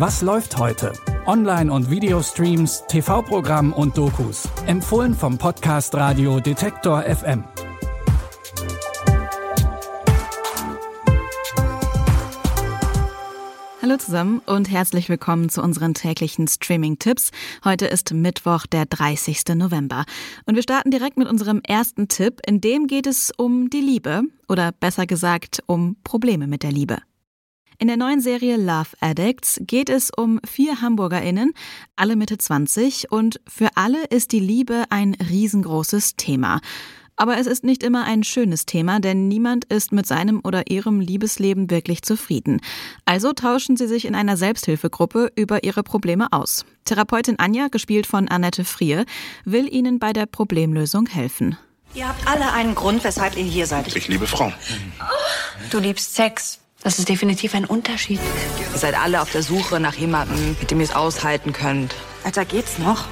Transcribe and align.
Was 0.00 0.22
läuft 0.22 0.56
heute? 0.56 0.94
Online- 1.26 1.70
und 1.70 1.90
Videostreams, 1.90 2.84
TV-Programm 2.88 3.74
und 3.74 3.98
Dokus. 3.98 4.48
Empfohlen 4.64 5.12
vom 5.12 5.36
Podcast 5.36 5.94
Radio 5.94 6.40
Detektor 6.40 7.02
FM. 7.02 7.44
Hallo 13.82 13.98
zusammen 13.98 14.40
und 14.46 14.70
herzlich 14.70 15.10
willkommen 15.10 15.50
zu 15.50 15.62
unseren 15.62 15.92
täglichen 15.92 16.48
Streaming-Tipps. 16.48 17.30
Heute 17.62 17.84
ist 17.84 18.14
Mittwoch, 18.14 18.64
der 18.66 18.86
30. 18.86 19.54
November. 19.54 20.06
Und 20.46 20.54
wir 20.54 20.62
starten 20.62 20.90
direkt 20.90 21.18
mit 21.18 21.28
unserem 21.28 21.60
ersten 21.62 22.08
Tipp. 22.08 22.40
In 22.46 22.62
dem 22.62 22.86
geht 22.86 23.06
es 23.06 23.34
um 23.36 23.68
die 23.68 23.82
Liebe 23.82 24.22
oder 24.48 24.72
besser 24.72 25.04
gesagt 25.04 25.62
um 25.66 25.96
Probleme 26.04 26.46
mit 26.46 26.62
der 26.62 26.72
Liebe. 26.72 27.02
In 27.80 27.86
der 27.86 27.96
neuen 27.96 28.20
Serie 28.20 28.58
Love 28.58 28.90
Addicts 29.00 29.58
geht 29.62 29.88
es 29.88 30.10
um 30.14 30.38
vier 30.44 30.82
HamburgerInnen, 30.82 31.54
alle 31.96 32.14
Mitte 32.14 32.36
20 32.36 33.10
und 33.10 33.40
für 33.48 33.70
alle 33.74 34.04
ist 34.10 34.32
die 34.32 34.38
Liebe 34.38 34.84
ein 34.90 35.14
riesengroßes 35.14 36.16
Thema. 36.16 36.60
Aber 37.16 37.38
es 37.38 37.46
ist 37.46 37.64
nicht 37.64 37.82
immer 37.82 38.04
ein 38.04 38.22
schönes 38.22 38.66
Thema, 38.66 39.00
denn 39.00 39.28
niemand 39.28 39.64
ist 39.64 39.92
mit 39.92 40.06
seinem 40.06 40.42
oder 40.44 40.70
ihrem 40.70 41.00
Liebesleben 41.00 41.70
wirklich 41.70 42.02
zufrieden. 42.02 42.60
Also 43.06 43.32
tauschen 43.32 43.78
sie 43.78 43.88
sich 43.88 44.04
in 44.04 44.14
einer 44.14 44.36
Selbsthilfegruppe 44.36 45.32
über 45.34 45.64
ihre 45.64 45.82
Probleme 45.82 46.30
aus. 46.32 46.66
Therapeutin 46.84 47.38
Anja, 47.38 47.68
gespielt 47.68 48.06
von 48.06 48.28
Annette 48.28 48.64
Frier, 48.64 49.06
will 49.46 49.72
ihnen 49.72 49.98
bei 49.98 50.12
der 50.12 50.26
Problemlösung 50.26 51.06
helfen. 51.06 51.56
Ihr 51.94 52.06
habt 52.06 52.26
alle 52.28 52.52
einen 52.52 52.74
Grund, 52.74 53.04
weshalb 53.04 53.38
ihr 53.38 53.44
hier 53.44 53.66
seid. 53.66 53.96
Ich 53.96 54.06
liebe 54.06 54.26
Frauen. 54.26 54.52
Du 55.70 55.78
liebst 55.78 56.14
Sex. 56.14 56.60
Das 56.82 56.98
ist 56.98 57.08
definitiv 57.08 57.54
ein 57.54 57.66
Unterschied. 57.66 58.20
Ihr 58.72 58.78
seid 58.78 58.98
alle 58.98 59.20
auf 59.20 59.30
der 59.30 59.42
Suche 59.42 59.80
nach 59.80 59.94
jemandem, 59.94 60.56
mit 60.58 60.70
dem 60.70 60.80
ihr 60.80 60.84
es 60.84 60.94
aushalten 60.94 61.52
könnt. 61.52 61.94
Alter, 62.24 62.44
geht's 62.44 62.78
noch? 62.78 63.04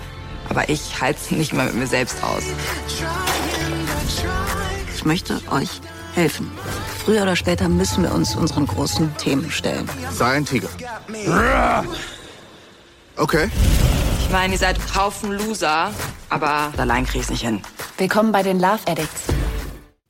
Aber 0.48 0.70
ich 0.70 1.00
halte 1.00 1.20
es 1.22 1.30
nicht 1.30 1.52
mehr 1.52 1.66
mit 1.66 1.74
mir 1.74 1.86
selbst 1.86 2.22
aus. 2.24 2.44
Ich 4.94 5.04
möchte 5.04 5.40
euch 5.50 5.80
helfen. 6.14 6.50
Früher 7.04 7.22
oder 7.22 7.36
später 7.36 7.68
müssen 7.68 8.04
wir 8.04 8.14
uns 8.14 8.34
unseren 8.34 8.66
großen 8.66 9.14
Themen 9.18 9.50
stellen. 9.50 9.88
Sei 10.12 10.36
ein 10.36 10.46
Tiger. 10.46 10.68
Okay. 13.16 13.50
Ich 14.20 14.30
meine, 14.30 14.54
ihr 14.54 14.58
seid 14.58 14.76
ein 14.78 14.94
Haufen 14.94 15.32
Loser, 15.32 15.92
aber 16.30 16.72
allein 16.78 17.06
krieg 17.06 17.20
ich's 17.20 17.30
nicht 17.30 17.42
hin. 17.42 17.60
Willkommen 17.98 18.32
bei 18.32 18.42
den 18.42 18.60
Love 18.60 18.80
Addicts. 18.86 19.24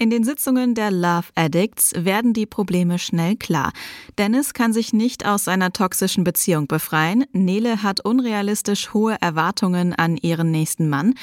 In 0.00 0.10
den 0.10 0.22
Sitzungen 0.22 0.76
der 0.76 0.92
Love 0.92 1.26
Addicts 1.34 1.92
werden 1.96 2.32
die 2.32 2.46
Probleme 2.46 3.00
schnell 3.00 3.34
klar. 3.34 3.72
Dennis 4.16 4.54
kann 4.54 4.72
sich 4.72 4.92
nicht 4.92 5.26
aus 5.26 5.42
seiner 5.42 5.72
toxischen 5.72 6.22
Beziehung 6.22 6.68
befreien. 6.68 7.24
Nele 7.32 7.82
hat 7.82 8.04
unrealistisch 8.04 8.94
hohe 8.94 9.16
Erwartungen 9.20 9.94
an 9.94 10.16
ihren 10.16 10.52
nächsten 10.52 10.88
Mann. 10.88 11.14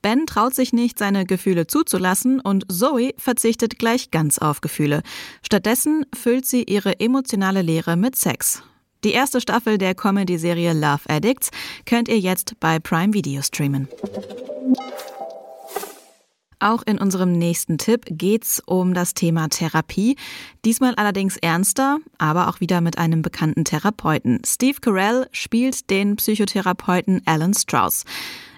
Ben 0.00 0.26
traut 0.26 0.54
sich 0.54 0.72
nicht, 0.72 0.96
seine 0.96 1.26
Gefühle 1.26 1.66
zuzulassen 1.66 2.38
und 2.38 2.70
Zoe 2.70 3.14
verzichtet 3.18 3.80
gleich 3.80 4.12
ganz 4.12 4.38
auf 4.38 4.60
Gefühle. 4.60 5.02
Stattdessen 5.42 6.06
füllt 6.14 6.46
sie 6.46 6.62
ihre 6.62 7.00
emotionale 7.00 7.62
Leere 7.62 7.96
mit 7.96 8.14
Sex. 8.14 8.62
Die 9.02 9.10
erste 9.10 9.40
Staffel 9.40 9.76
der 9.76 9.96
Comedy-Serie 9.96 10.72
Love 10.72 11.08
Addicts 11.08 11.50
könnt 11.84 12.06
ihr 12.06 12.20
jetzt 12.20 12.60
bei 12.60 12.78
Prime 12.78 13.12
Video 13.12 13.42
streamen. 13.42 13.88
Auch 16.60 16.82
in 16.84 16.98
unserem 16.98 17.32
nächsten 17.32 17.78
Tipp 17.78 18.04
geht's 18.06 18.62
um 18.66 18.92
das 18.92 19.14
Thema 19.14 19.48
Therapie. 19.48 20.16
Diesmal 20.64 20.94
allerdings 20.94 21.38
ernster, 21.38 21.98
aber 22.18 22.48
auch 22.48 22.60
wieder 22.60 22.82
mit 22.82 22.98
einem 22.98 23.22
bekannten 23.22 23.64
Therapeuten. 23.64 24.42
Steve 24.46 24.78
Carell 24.80 25.26
spielt 25.32 25.88
den 25.88 26.16
Psychotherapeuten 26.16 27.22
Alan 27.24 27.54
Strauss. 27.54 28.04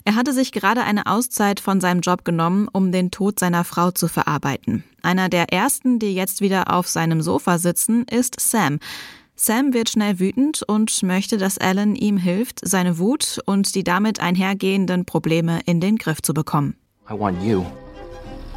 Er 0.05 0.17
hatte 0.17 0.33
sich 0.33 0.51
gerade 0.51 0.83
eine 0.83 1.07
Auszeit 1.07 1.61
von 1.61 1.81
seinem 1.81 2.01
Job 2.01 2.25
genommen, 2.25 2.69
um 2.73 2.91
den 2.91 3.13
Tod 3.13 3.39
seiner 3.39 3.63
Frau 3.63 3.93
zu 3.93 4.09
verarbeiten. 4.09 4.83
Einer 5.03 5.29
der 5.29 5.53
ersten, 5.53 6.01
die 6.01 6.13
jetzt 6.13 6.41
wieder 6.41 6.75
auf 6.75 6.89
seinem 6.89 7.23
Sofa 7.23 7.59
sitzen, 7.59 8.05
ist 8.11 8.41
Sam. 8.41 8.81
Sam 9.37 9.73
wird 9.73 9.91
schnell 9.91 10.19
wütend 10.19 10.63
und 10.67 11.03
möchte, 11.05 11.37
dass 11.37 11.59
Alan 11.59 11.95
ihm 11.95 12.17
hilft, 12.17 12.61
seine 12.63 12.99
Wut 12.99 13.39
und 13.47 13.77
die 13.77 13.85
damit 13.85 14.19
einhergehenden 14.21 15.05
Probleme 15.05 15.61
in 15.67 15.81
den 15.81 15.99
Griff 15.99 16.21
zu 16.21 16.35
bekommen. 16.35 16.77
I 17.09 17.15
want 17.19 17.43
you. 17.43 17.65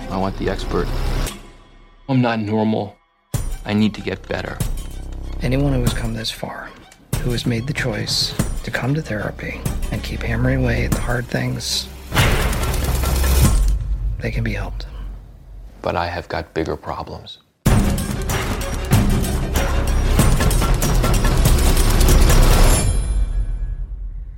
I 0.09 0.17
want 0.17 0.37
the 0.37 0.49
expert. 0.49 0.87
I'm 2.07 2.21
not 2.21 2.39
normal. 2.39 2.95
I 3.65 3.73
need 3.73 3.93
to 3.95 4.01
get 4.01 4.27
better. 4.27 4.57
Anyone 5.41 5.73
who 5.73 5.81
has 5.81 5.93
come 5.93 6.13
this 6.13 6.29
far, 6.31 6.69
who 7.21 7.31
has 7.31 7.45
made 7.45 7.67
the 7.67 7.73
choice 7.73 8.33
to 8.63 8.71
come 8.71 8.93
to 8.93 9.01
therapy 9.01 9.59
and 9.91 10.03
keep 10.03 10.21
hammering 10.21 10.63
away 10.63 10.85
at 10.85 10.91
the 10.91 11.01
hard 11.01 11.25
things, 11.25 11.89
they 14.19 14.31
can 14.31 14.43
be 14.43 14.53
helped. 14.53 14.85
But 15.81 15.95
I 15.95 16.07
have 16.07 16.27
got 16.29 16.53
bigger 16.53 16.77
problems. 16.77 17.39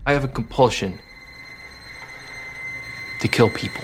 I 0.05 0.13
have 0.13 0.23
a 0.23 0.29
compulsion 0.29 0.97
to 3.19 3.28
kill 3.28 3.49
people. 3.49 3.84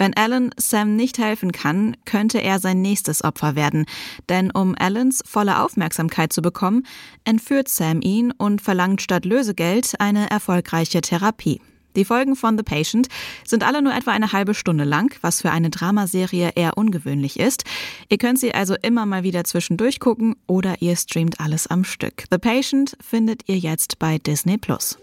Wenn 0.00 0.16
Alan 0.16 0.48
Sam 0.56 0.96
nicht 0.96 1.18
helfen 1.18 1.52
kann, 1.52 1.94
könnte 2.06 2.38
er 2.38 2.58
sein 2.58 2.80
nächstes 2.80 3.22
Opfer 3.22 3.54
werden. 3.54 3.84
Denn 4.30 4.50
um 4.50 4.74
Alans 4.78 5.22
volle 5.26 5.62
Aufmerksamkeit 5.62 6.32
zu 6.32 6.40
bekommen, 6.40 6.86
entführt 7.24 7.68
Sam 7.68 8.00
ihn 8.00 8.32
und 8.32 8.62
verlangt 8.62 9.02
statt 9.02 9.26
Lösegeld 9.26 9.92
eine 9.98 10.30
erfolgreiche 10.30 11.02
Therapie. 11.02 11.60
Die 11.96 12.06
Folgen 12.06 12.34
von 12.34 12.56
The 12.56 12.62
Patient 12.62 13.08
sind 13.44 13.62
alle 13.62 13.82
nur 13.82 13.94
etwa 13.94 14.12
eine 14.12 14.32
halbe 14.32 14.54
Stunde 14.54 14.84
lang, 14.84 15.14
was 15.20 15.42
für 15.42 15.50
eine 15.50 15.68
Dramaserie 15.68 16.52
eher 16.54 16.78
ungewöhnlich 16.78 17.38
ist. 17.38 17.64
Ihr 18.08 18.16
könnt 18.16 18.38
sie 18.38 18.54
also 18.54 18.76
immer 18.80 19.04
mal 19.04 19.22
wieder 19.22 19.44
zwischendurch 19.44 20.00
gucken 20.00 20.34
oder 20.46 20.80
ihr 20.80 20.96
streamt 20.96 21.40
alles 21.40 21.66
am 21.66 21.84
Stück. 21.84 22.24
The 22.30 22.38
Patient 22.38 22.96
findet 23.06 23.50
ihr 23.50 23.58
jetzt 23.58 23.98
bei 23.98 24.16
Disney 24.16 24.56
Plus. 24.56 24.96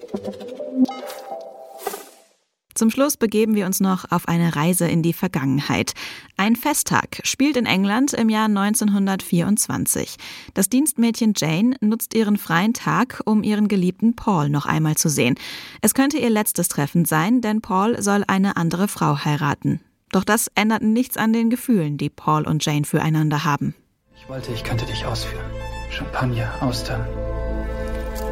Zum 2.77 2.91
Schluss 2.91 3.17
begeben 3.17 3.55
wir 3.55 3.65
uns 3.65 3.79
noch 3.79 4.11
auf 4.11 4.27
eine 4.27 4.55
Reise 4.55 4.87
in 4.87 5.01
die 5.01 5.13
Vergangenheit. 5.13 5.93
Ein 6.37 6.55
Festtag 6.55 7.21
spielt 7.23 7.57
in 7.57 7.65
England 7.65 8.13
im 8.13 8.29
Jahr 8.29 8.45
1924. 8.45 10.17
Das 10.53 10.69
Dienstmädchen 10.69 11.33
Jane 11.35 11.75
nutzt 11.81 12.13
ihren 12.13 12.37
freien 12.37 12.75
Tag, 12.75 13.23
um 13.25 13.41
ihren 13.41 13.67
geliebten 13.67 14.15
Paul 14.15 14.49
noch 14.49 14.67
einmal 14.67 14.95
zu 14.95 15.09
sehen. 15.09 15.33
Es 15.81 15.95
könnte 15.95 16.19
ihr 16.19 16.29
letztes 16.29 16.67
Treffen 16.67 17.05
sein, 17.05 17.41
denn 17.41 17.61
Paul 17.61 17.99
soll 17.99 18.23
eine 18.27 18.57
andere 18.57 18.87
Frau 18.87 19.25
heiraten. 19.25 19.81
Doch 20.11 20.23
das 20.23 20.51
ändert 20.53 20.83
nichts 20.83 21.17
an 21.17 21.33
den 21.33 21.49
Gefühlen, 21.49 21.97
die 21.97 22.11
Paul 22.11 22.45
und 22.45 22.63
Jane 22.63 22.85
füreinander 22.85 23.43
haben. 23.43 23.73
Ich 24.15 24.29
wollte, 24.29 24.51
ich 24.53 24.63
könnte 24.63 24.85
dich 24.85 25.03
ausführen. 25.03 25.49
Champagner, 25.89 26.53
Austern. 26.61 27.03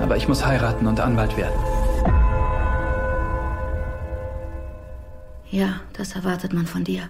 Aber 0.04 0.18
ich 0.18 0.28
muss 0.28 0.46
heiraten 0.46 0.86
und 0.86 1.00
Anwalt 1.00 1.36
werden. 1.36 1.60
Ja, 5.56 5.80
das 5.94 6.16
erwartet 6.16 6.52
man 6.52 6.68
von 6.68 6.84
dir. 6.84 7.10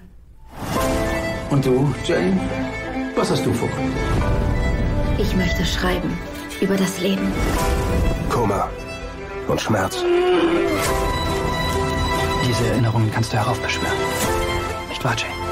Und 1.50 1.66
du, 1.66 1.92
Jane? 2.06 2.40
Was 3.16 3.32
hast 3.32 3.44
du 3.44 3.52
vor? 3.52 3.68
Ich 5.18 5.36
möchte 5.36 5.66
schreiben 5.66 6.16
über 6.62 6.78
das 6.78 7.02
Leben. 7.02 7.34
Kummer 8.30 8.70
und 9.48 9.60
Schmerz. 9.60 9.98
Diese 12.48 12.68
Erinnerungen 12.68 13.12
kannst 13.12 13.34
du 13.34 13.38
heraufbeschwören. 13.38 13.98
Nicht 14.90 15.04
wahr, 15.04 15.16
Jane? 15.18 15.45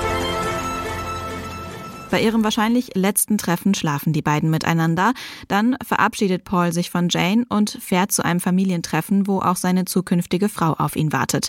Bei 2.13 2.22
ihrem 2.22 2.44
wahrscheinlich 2.44 2.91
letzten 2.94 3.39
Treffen 3.39 3.74
schlafen 3.74 4.13
die 4.13 4.21
beiden 4.21 4.51
miteinander. 4.51 5.13
Dann 5.48 5.75
verabschiedet 5.83 6.44
Paul 6.44 6.71
sich 6.71 6.92
von 6.92 7.07
Jane 7.10 7.44
und 7.50 7.71
fährt 7.81 8.12
zu 8.12 8.24
einem 8.24 8.39
Familientreffen, 8.39 9.25
wo 9.25 9.39
auch 9.39 9.56
seine 9.56 9.86
zukünftige 9.86 10.48
Frau 10.48 10.74
auf 10.74 10.95
ihn 10.95 11.12
wartet. 11.12 11.48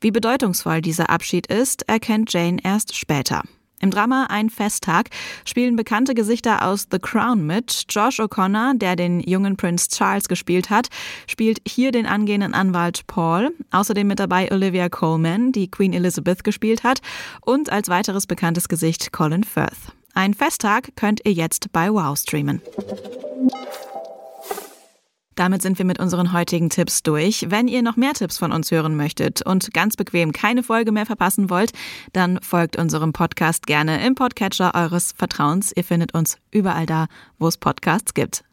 Wie 0.00 0.12
bedeutungsvoll 0.12 0.82
dieser 0.82 1.10
Abschied 1.10 1.48
ist, 1.48 1.88
erkennt 1.88 2.32
Jane 2.32 2.58
erst 2.62 2.94
später. 2.94 3.42
Im 3.80 3.90
Drama 3.90 4.26
Ein 4.28 4.50
Festtag 4.50 5.10
spielen 5.44 5.74
bekannte 5.74 6.14
Gesichter 6.14 6.64
aus 6.64 6.86
The 6.92 7.00
Crown 7.00 7.44
mit. 7.44 7.86
Josh 7.90 8.20
O'Connor, 8.20 8.78
der 8.78 8.94
den 8.94 9.18
jungen 9.18 9.56
Prinz 9.56 9.88
Charles 9.88 10.28
gespielt 10.28 10.70
hat, 10.70 10.90
spielt 11.26 11.60
hier 11.66 11.90
den 11.90 12.06
angehenden 12.06 12.54
Anwalt 12.54 13.08
Paul. 13.08 13.52
Außerdem 13.72 14.06
mit 14.06 14.20
dabei 14.20 14.52
Olivia 14.52 14.88
Coleman, 14.88 15.50
die 15.50 15.68
Queen 15.68 15.92
Elizabeth 15.92 16.44
gespielt 16.44 16.84
hat. 16.84 17.00
Und 17.40 17.72
als 17.72 17.88
weiteres 17.88 18.28
bekanntes 18.28 18.68
Gesicht 18.68 19.10
Colin 19.10 19.42
Firth. 19.42 19.92
Ein 20.14 20.32
Festtag 20.32 20.94
könnt 20.94 21.20
ihr 21.24 21.32
jetzt 21.32 21.72
bei 21.72 21.92
Wow 21.92 22.16
streamen. 22.16 22.62
Damit 25.34 25.62
sind 25.62 25.78
wir 25.78 25.84
mit 25.84 25.98
unseren 25.98 26.32
heutigen 26.32 26.70
Tipps 26.70 27.02
durch. 27.02 27.46
Wenn 27.48 27.66
ihr 27.66 27.82
noch 27.82 27.96
mehr 27.96 28.12
Tipps 28.12 28.38
von 28.38 28.52
uns 28.52 28.70
hören 28.70 28.96
möchtet 28.96 29.42
und 29.42 29.74
ganz 29.74 29.96
bequem 29.96 30.32
keine 30.32 30.62
Folge 30.62 30.92
mehr 30.92 31.06
verpassen 31.06 31.50
wollt, 31.50 31.72
dann 32.12 32.38
folgt 32.40 32.76
unserem 32.76 33.12
Podcast 33.12 33.66
gerne 33.66 34.06
im 34.06 34.14
Podcatcher 34.14 34.72
eures 34.76 35.12
Vertrauens. 35.16 35.72
Ihr 35.74 35.82
findet 35.82 36.14
uns 36.14 36.38
überall 36.52 36.86
da, 36.86 37.06
wo 37.40 37.48
es 37.48 37.56
Podcasts 37.56 38.14
gibt. 38.14 38.44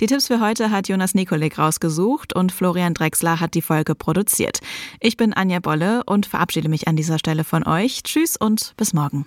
Die 0.00 0.06
Tipps 0.06 0.28
für 0.28 0.40
heute 0.40 0.70
hat 0.70 0.88
Jonas 0.88 1.14
Nikolik 1.14 1.58
rausgesucht 1.58 2.34
und 2.34 2.52
Florian 2.52 2.94
Drexler 2.94 3.38
hat 3.40 3.52
die 3.52 3.62
Folge 3.62 3.94
produziert. 3.94 4.60
Ich 5.00 5.18
bin 5.18 5.34
Anja 5.34 5.58
Bolle 5.58 6.04
und 6.04 6.24
verabschiede 6.24 6.70
mich 6.70 6.88
an 6.88 6.96
dieser 6.96 7.18
Stelle 7.18 7.44
von 7.44 7.66
euch. 7.66 8.02
Tschüss 8.04 8.38
und 8.38 8.72
bis 8.78 8.94
morgen. 8.94 9.26